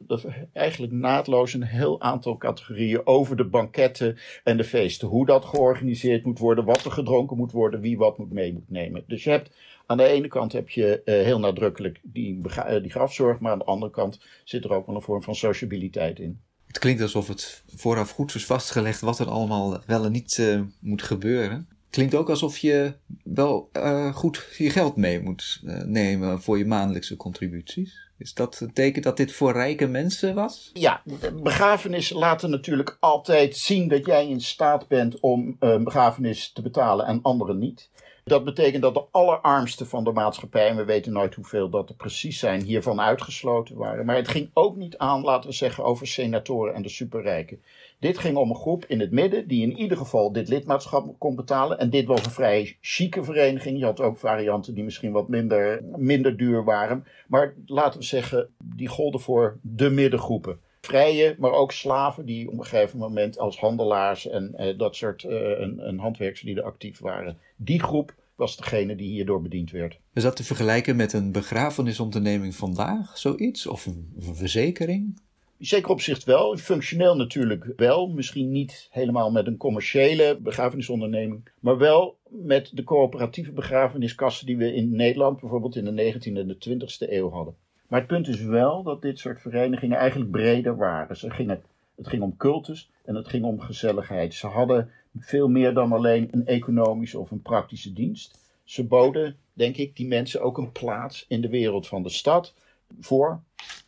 eigenlijk 0.52 0.92
naadloos 0.92 1.54
een 1.54 1.62
heel 1.62 2.00
aantal 2.00 2.36
categorieën 2.36 3.06
over 3.06 3.36
de 3.36 3.44
banketten 3.44 4.18
en 4.44 4.56
de 4.56 4.64
feesten. 4.64 5.08
Hoe 5.08 5.26
dat 5.26 5.44
georganiseerd 5.44 6.24
moet 6.24 6.38
worden, 6.38 6.64
wat 6.64 6.84
er 6.84 6.90
gedronken 6.90 7.36
moet 7.36 7.52
worden, 7.52 7.80
wie 7.80 7.98
wat 7.98 8.18
moet 8.18 8.32
mee 8.32 8.52
moet 8.52 8.70
nemen. 8.70 9.04
Dus 9.06 9.24
je 9.24 9.30
hebt 9.30 9.50
aan 9.86 9.96
de 9.96 10.06
ene 10.06 10.28
kant 10.28 10.52
heb 10.52 10.68
je 10.68 11.02
uh, 11.04 11.14
heel 11.14 11.38
nadrukkelijk 11.38 12.00
die, 12.02 12.40
uh, 12.46 12.82
die 12.82 12.90
grafzorg, 12.90 13.40
maar 13.40 13.52
aan 13.52 13.58
de 13.58 13.64
andere 13.64 13.92
kant 13.92 14.20
zit 14.44 14.64
er 14.64 14.72
ook 14.72 14.86
wel 14.86 14.94
een 14.94 15.02
vorm 15.02 15.22
van 15.22 15.34
sociabiliteit 15.34 16.18
in. 16.18 16.40
Het 16.66 16.78
klinkt 16.78 17.02
alsof 17.02 17.28
het 17.28 17.62
vooraf 17.76 18.10
goed 18.10 18.34
is 18.34 18.46
vastgelegd 18.46 19.00
wat 19.00 19.18
er 19.18 19.28
allemaal 19.28 19.80
wel 19.86 20.04
en 20.04 20.12
niet 20.12 20.38
uh, 20.38 20.60
moet 20.80 21.02
gebeuren. 21.02 21.68
Klinkt 21.90 22.14
ook 22.14 22.30
alsof 22.30 22.58
je 22.58 22.94
wel 23.22 23.70
goed 24.12 24.48
je 24.56 24.70
geld 24.70 24.96
mee 24.96 25.20
moet 25.20 25.60
nemen 25.86 26.42
voor 26.42 26.58
je 26.58 26.66
maandelijkse 26.66 27.16
contributies. 27.16 28.03
Is 28.18 28.34
dat 28.34 28.60
een 28.60 28.72
teken 28.72 29.02
dat 29.02 29.16
dit 29.16 29.32
voor 29.32 29.52
rijke 29.52 29.86
mensen 29.86 30.34
was? 30.34 30.70
Ja, 30.72 31.02
begrafenissen 31.42 32.16
laten 32.16 32.50
natuurlijk 32.50 32.96
altijd 33.00 33.56
zien 33.56 33.88
dat 33.88 34.06
jij 34.06 34.28
in 34.28 34.40
staat 34.40 34.88
bent 34.88 35.20
om 35.20 35.56
een 35.58 35.84
begrafenis 35.84 36.52
te 36.52 36.62
betalen 36.62 37.06
en 37.06 37.22
anderen 37.22 37.58
niet. 37.58 37.90
Dat 38.24 38.44
betekent 38.44 38.82
dat 38.82 38.94
de 38.94 39.04
allerarmsten 39.10 39.86
van 39.86 40.04
de 40.04 40.12
maatschappij, 40.12 40.68
en 40.68 40.76
we 40.76 40.84
weten 40.84 41.12
nooit 41.12 41.34
hoeveel 41.34 41.68
dat 41.68 41.88
er 41.88 41.94
precies 41.94 42.38
zijn, 42.38 42.62
hiervan 42.62 43.00
uitgesloten 43.00 43.76
waren. 43.76 44.06
Maar 44.06 44.16
het 44.16 44.28
ging 44.28 44.50
ook 44.52 44.76
niet 44.76 44.98
aan, 44.98 45.22
laten 45.22 45.50
we 45.50 45.56
zeggen, 45.56 45.84
over 45.84 46.06
senatoren 46.06 46.74
en 46.74 46.82
de 46.82 46.88
superrijken. 46.88 47.62
Dit 47.98 48.18
ging 48.18 48.36
om 48.36 48.50
een 48.50 48.56
groep 48.56 48.84
in 48.84 49.00
het 49.00 49.10
midden 49.10 49.48
die 49.48 49.62
in 49.62 49.76
ieder 49.76 49.96
geval 49.96 50.32
dit 50.32 50.48
lidmaatschap 50.48 51.14
kon 51.18 51.36
betalen. 51.36 51.78
En 51.78 51.90
dit 51.90 52.06
was 52.06 52.24
een 52.24 52.30
vrij 52.30 52.76
chique 52.80 53.24
vereniging. 53.24 53.78
Je 53.78 53.84
had 53.84 54.00
ook 54.00 54.18
varianten 54.18 54.74
die 54.74 54.84
misschien 54.84 55.12
wat 55.12 55.28
minder, 55.28 55.84
minder 55.96 56.36
duur 56.36 56.64
waren. 56.64 57.06
Maar 57.28 57.54
laten 57.66 58.00
we 58.00 58.06
zeggen, 58.06 58.48
die 58.58 58.88
golden 58.88 59.20
voor 59.20 59.58
de 59.62 59.90
middengroepen 59.90 60.60
vrije, 60.84 61.34
maar 61.38 61.52
ook 61.52 61.72
slaven 61.72 62.26
die 62.26 62.50
op 62.50 62.58
een 62.58 62.64
gegeven 62.64 62.98
moment 62.98 63.38
als 63.38 63.58
handelaars 63.58 64.28
en 64.28 64.54
eh, 64.54 64.78
dat 64.78 64.96
soort 64.96 65.22
uh, 65.22 65.32
een, 65.32 65.88
een 65.88 65.98
handwerkslieden 65.98 66.64
actief 66.64 66.98
waren. 66.98 67.38
Die 67.56 67.82
groep 67.82 68.14
was 68.34 68.56
degene 68.56 68.96
die 68.96 69.08
hierdoor 69.08 69.42
bediend 69.42 69.70
werd. 69.70 69.98
Is 70.12 70.22
dat 70.22 70.36
te 70.36 70.44
vergelijken 70.44 70.96
met 70.96 71.12
een 71.12 71.32
begrafenisonderneming 71.32 72.54
vandaag, 72.54 73.18
zoiets? 73.18 73.66
Of 73.66 73.86
een, 73.86 74.12
een 74.18 74.36
verzekering? 74.36 75.22
Zeker 75.58 75.90
op 75.90 76.00
zich 76.00 76.24
wel, 76.24 76.56
functioneel 76.56 77.16
natuurlijk 77.16 77.72
wel. 77.76 78.08
Misschien 78.08 78.50
niet 78.50 78.88
helemaal 78.90 79.30
met 79.30 79.46
een 79.46 79.56
commerciële 79.56 80.38
begrafenisonderneming, 80.40 81.48
maar 81.60 81.78
wel 81.78 82.16
met 82.28 82.70
de 82.72 82.84
coöperatieve 82.84 83.52
begrafeniskassen 83.52 84.46
die 84.46 84.56
we 84.56 84.74
in 84.74 84.96
Nederland 84.96 85.40
bijvoorbeeld 85.40 85.76
in 85.76 85.84
de 85.84 86.12
19e 86.14 86.36
en 86.36 86.48
de 86.48 86.78
20e 86.78 87.10
eeuw 87.10 87.30
hadden. 87.30 87.56
Maar 87.94 88.02
het 88.02 88.12
punt 88.12 88.28
is 88.28 88.40
wel 88.40 88.82
dat 88.82 89.02
dit 89.02 89.18
soort 89.18 89.40
verenigingen 89.40 89.98
eigenlijk 89.98 90.30
breder 90.30 90.76
waren. 90.76 91.16
Ze 91.16 91.30
gingen, 91.30 91.62
het 91.96 92.08
ging 92.08 92.22
om 92.22 92.36
cultus 92.36 92.90
en 93.04 93.14
het 93.14 93.28
ging 93.28 93.44
om 93.44 93.60
gezelligheid. 93.60 94.34
Ze 94.34 94.46
hadden 94.46 94.90
veel 95.18 95.48
meer 95.48 95.74
dan 95.74 95.92
alleen 95.92 96.28
een 96.30 96.46
economische 96.46 97.18
of 97.18 97.30
een 97.30 97.42
praktische 97.42 97.92
dienst. 97.92 98.38
Ze 98.64 98.84
boden, 98.84 99.36
denk 99.52 99.76
ik, 99.76 99.96
die 99.96 100.06
mensen 100.06 100.42
ook 100.42 100.58
een 100.58 100.72
plaats 100.72 101.24
in 101.28 101.40
de 101.40 101.48
wereld 101.48 101.86
van 101.86 102.02
de 102.02 102.08
stad 102.08 102.54
voor 103.00 103.40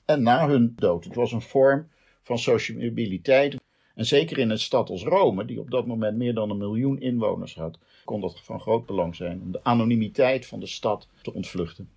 en 0.05 0.23
na 0.23 0.49
hun 0.49 0.73
dood. 0.77 1.05
Het 1.05 1.15
was 1.15 1.33
een 1.33 1.43
vorm 1.43 1.89
van 2.23 2.39
sociabiliteit. 2.39 3.57
En 3.95 4.07
zeker 4.07 4.39
in 4.39 4.51
een 4.51 4.59
stad 4.59 4.91
als 4.91 5.03
Rome, 5.03 5.45
die 5.45 5.61
op 5.61 5.71
dat 5.71 5.87
moment 5.87 6.17
meer 6.17 6.35
dan 6.35 6.51
een 6.51 6.59
miljoen 6.59 7.01
inwoners 7.01 7.55
had, 7.55 7.79
kon 8.05 8.21
dat 8.21 8.41
van 8.41 8.61
groot 8.61 8.87
belang 8.87 9.15
zijn 9.15 9.41
om 9.41 9.53
de 9.53 9.65
anonimiteit 9.65 10.47
van 10.47 10.61
de 10.61 10.67
stad 10.67 11.09
te 11.23 11.35
ontvluchten. 11.35 11.89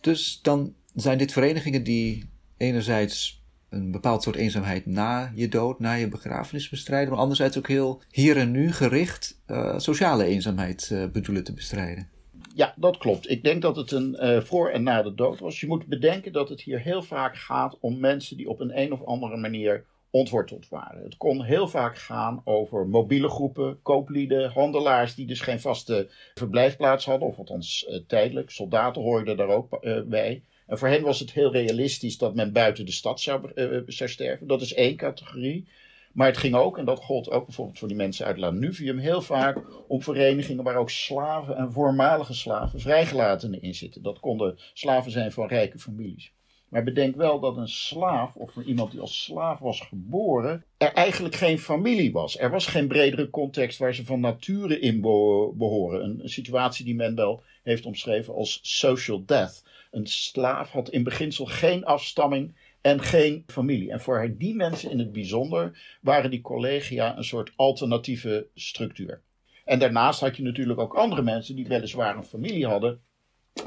Dus 0.00 0.42
dan 0.42 0.74
zijn 1.00 1.18
dit 1.18 1.32
verenigingen 1.32 1.84
die 1.84 2.30
enerzijds 2.56 3.42
een 3.70 3.90
bepaald 3.90 4.22
soort 4.22 4.36
eenzaamheid 4.36 4.86
na 4.86 5.32
je 5.34 5.48
dood, 5.48 5.80
na 5.80 5.92
je 5.92 6.08
begrafenis 6.08 6.68
bestrijden, 6.68 7.10
maar 7.10 7.18
anderzijds 7.18 7.58
ook 7.58 7.68
heel 7.68 8.02
hier 8.10 8.36
en 8.36 8.50
nu 8.50 8.72
gericht 8.72 9.42
uh, 9.46 9.78
sociale 9.78 10.24
eenzaamheid 10.24 10.90
uh, 10.92 11.06
bedoelen 11.06 11.44
te 11.44 11.52
bestrijden. 11.52 12.08
Ja, 12.54 12.74
dat 12.76 12.98
klopt. 12.98 13.30
Ik 13.30 13.42
denk 13.42 13.62
dat 13.62 13.76
het 13.76 13.90
een 13.90 14.16
uh, 14.20 14.40
voor 14.40 14.70
en 14.70 14.82
na 14.82 15.02
de 15.02 15.14
dood 15.14 15.38
was. 15.38 15.60
Je 15.60 15.66
moet 15.66 15.86
bedenken 15.86 16.32
dat 16.32 16.48
het 16.48 16.60
hier 16.60 16.80
heel 16.80 17.02
vaak 17.02 17.36
gaat 17.36 17.76
om 17.80 18.00
mensen 18.00 18.36
die 18.36 18.48
op 18.48 18.60
een 18.60 18.78
een 18.78 18.92
of 18.92 19.04
andere 19.04 19.36
manier 19.36 19.84
ontworteld 20.10 20.68
waren. 20.68 21.02
Het 21.02 21.16
kon 21.16 21.42
heel 21.42 21.68
vaak 21.68 21.98
gaan 21.98 22.40
over 22.44 22.86
mobiele 22.86 23.28
groepen, 23.28 23.82
kooplieden, 23.82 24.50
handelaars 24.50 25.14
die 25.14 25.26
dus 25.26 25.40
geen 25.40 25.60
vaste 25.60 26.10
verblijfplaats 26.34 27.04
hadden, 27.04 27.28
of 27.28 27.38
althans 27.38 27.86
uh, 27.88 27.98
tijdelijk. 28.06 28.50
Soldaten 28.50 29.02
hoorden 29.02 29.36
daar 29.36 29.48
ook 29.48 29.80
bij. 30.06 30.42
En 30.68 30.78
voor 30.78 30.88
hen 30.88 31.02
was 31.02 31.20
het 31.20 31.32
heel 31.32 31.52
realistisch 31.52 32.18
dat 32.18 32.34
men 32.34 32.52
buiten 32.52 32.86
de 32.86 32.92
stad 32.92 33.20
zou, 33.20 33.50
uh, 33.54 33.80
zou 33.86 34.10
sterven. 34.10 34.46
Dat 34.46 34.60
is 34.60 34.74
één 34.74 34.96
categorie. 34.96 35.68
Maar 36.12 36.26
het 36.26 36.36
ging 36.36 36.54
ook, 36.54 36.78
en 36.78 36.84
dat 36.84 37.04
gold 37.04 37.30
ook 37.30 37.46
bijvoorbeeld 37.46 37.78
voor 37.78 37.88
die 37.88 37.96
mensen 37.96 38.26
uit 38.26 38.38
Lanuvium, 38.38 38.98
heel 38.98 39.22
vaak 39.22 39.58
om 39.88 40.02
verenigingen 40.02 40.64
waar 40.64 40.76
ook 40.76 40.90
slaven 40.90 41.56
en 41.56 41.72
voormalige 41.72 42.34
slaven 42.34 42.80
vrijgelatenen 42.80 43.62
in 43.62 43.74
zitten. 43.74 44.02
Dat 44.02 44.20
konden 44.20 44.58
slaven 44.72 45.10
zijn 45.10 45.32
van 45.32 45.48
rijke 45.48 45.78
families. 45.78 46.32
Maar 46.68 46.84
bedenk 46.84 47.16
wel 47.16 47.40
dat 47.40 47.56
een 47.56 47.68
slaaf, 47.68 48.34
of 48.34 48.56
iemand 48.56 48.90
die 48.90 49.00
als 49.00 49.24
slaaf 49.24 49.58
was 49.58 49.80
geboren, 49.80 50.64
er 50.76 50.92
eigenlijk 50.92 51.34
geen 51.34 51.58
familie 51.58 52.12
was. 52.12 52.38
Er 52.38 52.50
was 52.50 52.66
geen 52.66 52.88
bredere 52.88 53.30
context 53.30 53.78
waar 53.78 53.94
ze 53.94 54.04
van 54.04 54.20
nature 54.20 54.80
in 54.80 55.00
behoren. 55.00 56.20
Een 56.22 56.28
situatie 56.28 56.84
die 56.84 56.94
men 56.94 57.14
wel 57.14 57.42
heeft 57.62 57.86
omschreven 57.86 58.34
als 58.34 58.58
social 58.62 59.22
death. 59.24 59.62
Een 59.90 60.06
slaaf 60.06 60.70
had 60.70 60.90
in 60.90 61.02
beginsel 61.02 61.46
geen 61.46 61.84
afstamming 61.84 62.54
en 62.80 63.02
geen 63.02 63.44
familie. 63.46 63.90
En 63.90 64.00
voor 64.00 64.34
die 64.38 64.54
mensen 64.54 64.90
in 64.90 64.98
het 64.98 65.12
bijzonder 65.12 65.96
waren 66.00 66.30
die 66.30 66.40
collegia 66.40 67.16
een 67.16 67.24
soort 67.24 67.52
alternatieve 67.56 68.46
structuur. 68.54 69.20
En 69.64 69.78
daarnaast 69.78 70.20
had 70.20 70.36
je 70.36 70.42
natuurlijk 70.42 70.80
ook 70.80 70.94
andere 70.94 71.22
mensen 71.22 71.56
die 71.56 71.66
weliswaar 71.66 72.16
een 72.16 72.24
familie 72.24 72.66
hadden, 72.66 73.00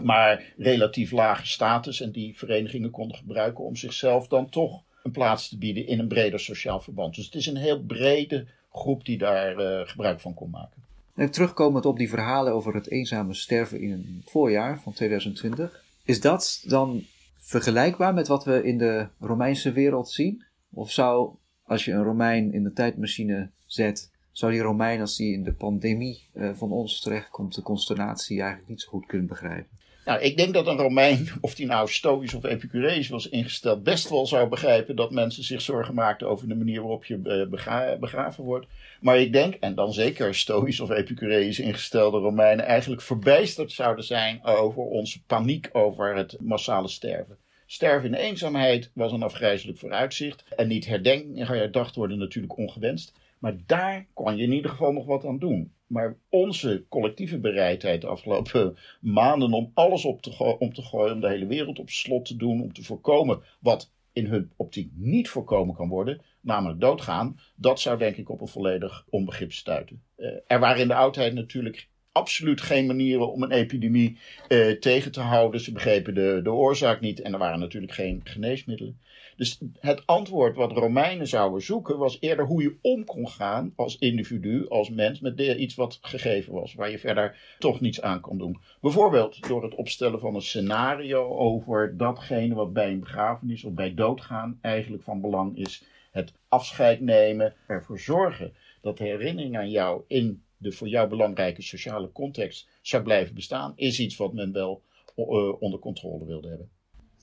maar 0.03 0.53
relatief 0.57 1.11
lage 1.11 1.47
status 1.47 2.01
en 2.01 2.11
die 2.11 2.37
verenigingen 2.37 2.91
konden 2.91 3.17
gebruiken 3.17 3.63
om 3.63 3.75
zichzelf 3.75 4.27
dan 4.27 4.49
toch 4.49 4.83
een 5.03 5.11
plaats 5.11 5.49
te 5.49 5.57
bieden 5.57 5.87
in 5.87 5.99
een 5.99 6.07
breder 6.07 6.39
sociaal 6.39 6.79
verband. 6.79 7.15
Dus 7.15 7.25
het 7.25 7.35
is 7.35 7.45
een 7.45 7.57
heel 7.57 7.83
brede 7.83 8.45
groep 8.71 9.05
die 9.05 9.17
daar 9.17 9.59
uh, 9.59 9.87
gebruik 9.87 10.19
van 10.19 10.33
kon 10.33 10.49
maken. 10.49 10.83
En 11.15 11.31
terugkomend 11.31 11.85
op 11.85 11.97
die 11.97 12.09
verhalen 12.09 12.53
over 12.53 12.73
het 12.73 12.89
eenzame 12.89 13.33
sterven 13.33 13.81
in 13.81 14.21
het 14.21 14.31
voorjaar 14.31 14.79
van 14.79 14.93
2020, 14.93 15.83
is 16.03 16.21
dat 16.21 16.63
dan 16.67 17.03
vergelijkbaar 17.37 18.13
met 18.13 18.27
wat 18.27 18.45
we 18.45 18.63
in 18.63 18.77
de 18.77 19.07
Romeinse 19.19 19.71
wereld 19.71 20.09
zien? 20.09 20.43
Of 20.69 20.91
zou, 20.91 21.35
als 21.63 21.85
je 21.85 21.91
een 21.91 22.03
Romein 22.03 22.53
in 22.53 22.63
de 22.63 22.73
tijdmachine 22.73 23.49
zet, 23.65 24.11
zou 24.31 24.51
die 24.51 24.61
Romein, 24.61 25.01
als 25.01 25.17
die 25.17 25.33
in 25.33 25.43
de 25.43 25.53
pandemie 25.53 26.29
uh, 26.33 26.53
van 26.53 26.71
ons 26.71 26.99
terechtkomt, 26.99 27.55
de 27.55 27.61
consternatie 27.61 28.39
eigenlijk 28.39 28.69
niet 28.69 28.81
zo 28.81 28.89
goed 28.89 29.05
kunnen 29.05 29.27
begrijpen? 29.27 29.79
Nou, 30.05 30.21
ik 30.21 30.37
denk 30.37 30.53
dat 30.53 30.67
een 30.67 30.77
Romein, 30.77 31.29
of 31.41 31.55
die 31.55 31.65
nou 31.65 31.89
stoïsch 31.89 32.33
of 32.33 32.43
epicurees 32.43 33.09
was 33.09 33.29
ingesteld, 33.29 33.83
best 33.83 34.09
wel 34.09 34.27
zou 34.27 34.49
begrijpen 34.49 34.95
dat 34.95 35.11
mensen 35.11 35.43
zich 35.43 35.61
zorgen 35.61 35.93
maakten 35.93 36.27
over 36.29 36.47
de 36.47 36.55
manier 36.55 36.81
waarop 36.81 37.05
je 37.05 37.19
eh, 37.23 37.49
begra 37.49 37.97
begraven 37.97 38.43
wordt. 38.43 38.67
Maar 39.01 39.19
ik 39.19 39.33
denk, 39.33 39.53
en 39.53 39.75
dan 39.75 39.93
zeker 39.93 40.35
stoïsch 40.35 40.79
of 40.79 40.89
epicurees 40.89 41.59
ingestelde 41.59 42.17
Romeinen, 42.17 42.65
eigenlijk 42.65 43.01
verbijsterd 43.01 43.71
zouden 43.71 44.03
zijn 44.03 44.43
over 44.43 44.81
onze 44.81 45.23
paniek 45.23 45.69
over 45.71 46.15
het 46.15 46.37
massale 46.39 46.87
sterven. 46.87 47.37
Sterven 47.65 48.13
in 48.13 48.19
eenzaamheid 48.19 48.89
was 48.93 49.11
een 49.11 49.23
afgrijzelijk 49.23 49.77
vooruitzicht. 49.77 50.43
En 50.55 50.67
niet 50.67 50.85
herdenkt, 50.85 51.47
herdacht 51.47 51.95
worden 51.95 52.17
natuurlijk 52.17 52.57
ongewenst. 52.57 53.13
Maar 53.41 53.57
daar 53.65 54.07
kan 54.13 54.37
je 54.37 54.43
in 54.43 54.51
ieder 54.51 54.71
geval 54.71 54.91
nog 54.91 55.05
wat 55.05 55.25
aan 55.25 55.39
doen. 55.39 55.73
Maar 55.87 56.17
onze 56.29 56.85
collectieve 56.89 57.39
bereidheid 57.39 58.01
de 58.01 58.07
afgelopen 58.07 58.77
maanden 58.99 59.53
om 59.53 59.71
alles 59.73 60.05
op 60.05 60.21
te 60.21 60.57
om 60.59 60.73
te 60.73 60.81
gooien, 60.81 61.13
om 61.13 61.21
de 61.21 61.27
hele 61.27 61.45
wereld 61.45 61.79
op 61.79 61.89
slot 61.89 62.25
te 62.25 62.35
doen, 62.35 62.61
om 62.61 62.73
te 62.73 62.83
voorkomen 62.83 63.41
wat 63.59 63.91
in 64.13 64.25
hun 64.25 64.51
optiek 64.55 64.91
niet 64.95 65.29
voorkomen 65.29 65.75
kan 65.75 65.87
worden, 65.87 66.21
namelijk 66.41 66.79
doodgaan, 66.79 67.39
dat 67.55 67.79
zou 67.79 67.97
denk 67.97 68.15
ik 68.15 68.29
op 68.29 68.41
een 68.41 68.47
volledig 68.47 69.05
onbegrip 69.09 69.51
stuiten. 69.51 70.01
Uh, 70.17 70.29
er 70.47 70.59
waren 70.59 70.81
in 70.81 70.87
de 70.87 70.95
oudheid 70.95 71.33
natuurlijk 71.33 71.89
absoluut 72.11 72.61
geen 72.61 72.85
manieren 72.85 73.31
om 73.31 73.43
een 73.43 73.51
epidemie 73.51 74.17
uh, 74.47 74.71
tegen 74.71 75.11
te 75.11 75.19
houden. 75.19 75.61
Ze 75.61 75.71
begrepen 75.71 76.13
de, 76.13 76.39
de 76.43 76.51
oorzaak 76.51 77.01
niet 77.01 77.21
en 77.21 77.33
er 77.33 77.39
waren 77.39 77.59
natuurlijk 77.59 77.93
geen 77.93 78.21
geneesmiddelen. 78.23 78.99
Dus 79.41 79.59
het 79.79 80.05
antwoord 80.05 80.55
wat 80.55 80.71
Romeinen 80.71 81.27
zouden 81.27 81.61
zoeken 81.61 81.97
was 81.97 82.17
eerder 82.19 82.45
hoe 82.45 82.61
je 82.61 82.77
om 82.81 83.05
kon 83.05 83.27
gaan 83.27 83.73
als 83.75 83.97
individu, 83.97 84.67
als 84.67 84.89
mens, 84.89 85.19
met 85.19 85.39
iets 85.39 85.75
wat 85.75 85.99
gegeven 86.01 86.53
was, 86.53 86.73
waar 86.73 86.89
je 86.89 86.99
verder 86.99 87.55
toch 87.59 87.79
niets 87.79 88.01
aan 88.01 88.19
kon 88.19 88.37
doen. 88.37 88.61
Bijvoorbeeld 88.81 89.47
door 89.47 89.63
het 89.63 89.75
opstellen 89.75 90.19
van 90.19 90.35
een 90.35 90.41
scenario 90.41 91.37
over 91.37 91.97
datgene 91.97 92.55
wat 92.55 92.73
bij 92.73 92.91
een 92.91 92.99
begrafenis 92.99 93.63
of 93.63 93.73
bij 93.73 93.93
doodgaan 93.93 94.59
eigenlijk 94.61 95.03
van 95.03 95.21
belang 95.21 95.57
is. 95.57 95.83
Het 96.11 96.33
afscheid 96.47 96.99
nemen, 96.99 97.53
ervoor 97.67 97.99
zorgen 97.99 98.53
dat 98.81 98.99
herinnering 98.99 99.57
aan 99.57 99.69
jou 99.69 100.03
in 100.07 100.43
de 100.57 100.71
voor 100.71 100.87
jou 100.87 101.09
belangrijke 101.09 101.61
sociale 101.61 102.11
context 102.11 102.67
zou 102.81 103.03
blijven 103.03 103.35
bestaan, 103.35 103.73
is 103.75 103.99
iets 103.99 104.17
wat 104.17 104.33
men 104.33 104.51
wel 104.51 104.83
uh, 105.15 105.61
onder 105.61 105.79
controle 105.79 106.25
wilde 106.25 106.49
hebben. 106.49 106.69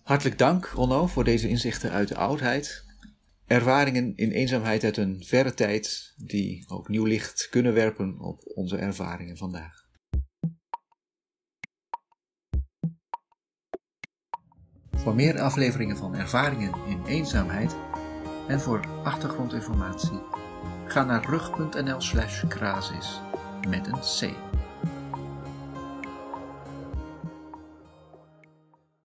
Hartelijk 0.08 0.38
dank, 0.38 0.72
Onno, 0.76 1.06
voor 1.06 1.24
deze 1.24 1.48
inzichten 1.48 1.90
uit 1.90 2.08
de 2.08 2.16
oudheid. 2.16 2.84
Ervaringen 3.46 4.16
in 4.16 4.30
eenzaamheid 4.30 4.84
uit 4.84 4.96
een 4.96 5.24
verre 5.24 5.54
tijd, 5.54 6.14
die 6.16 6.64
ook 6.68 6.88
nieuw 6.88 7.04
licht 7.04 7.48
kunnen 7.50 7.74
werpen 7.74 8.20
op 8.20 8.42
onze 8.54 8.76
ervaringen 8.76 9.36
vandaag. 9.36 9.86
Voor 14.90 15.14
meer 15.14 15.40
afleveringen 15.40 15.96
van 15.96 16.14
Ervaringen 16.14 16.74
in 16.86 17.04
eenzaamheid 17.04 17.76
en 18.48 18.60
voor 18.60 18.88
achtergrondinformatie 19.04 20.22
ga 20.86 21.04
naar 21.04 21.24
rug.nl/slash 21.24 22.42
met 23.68 23.86
een 23.86 24.00
C. 24.00 24.36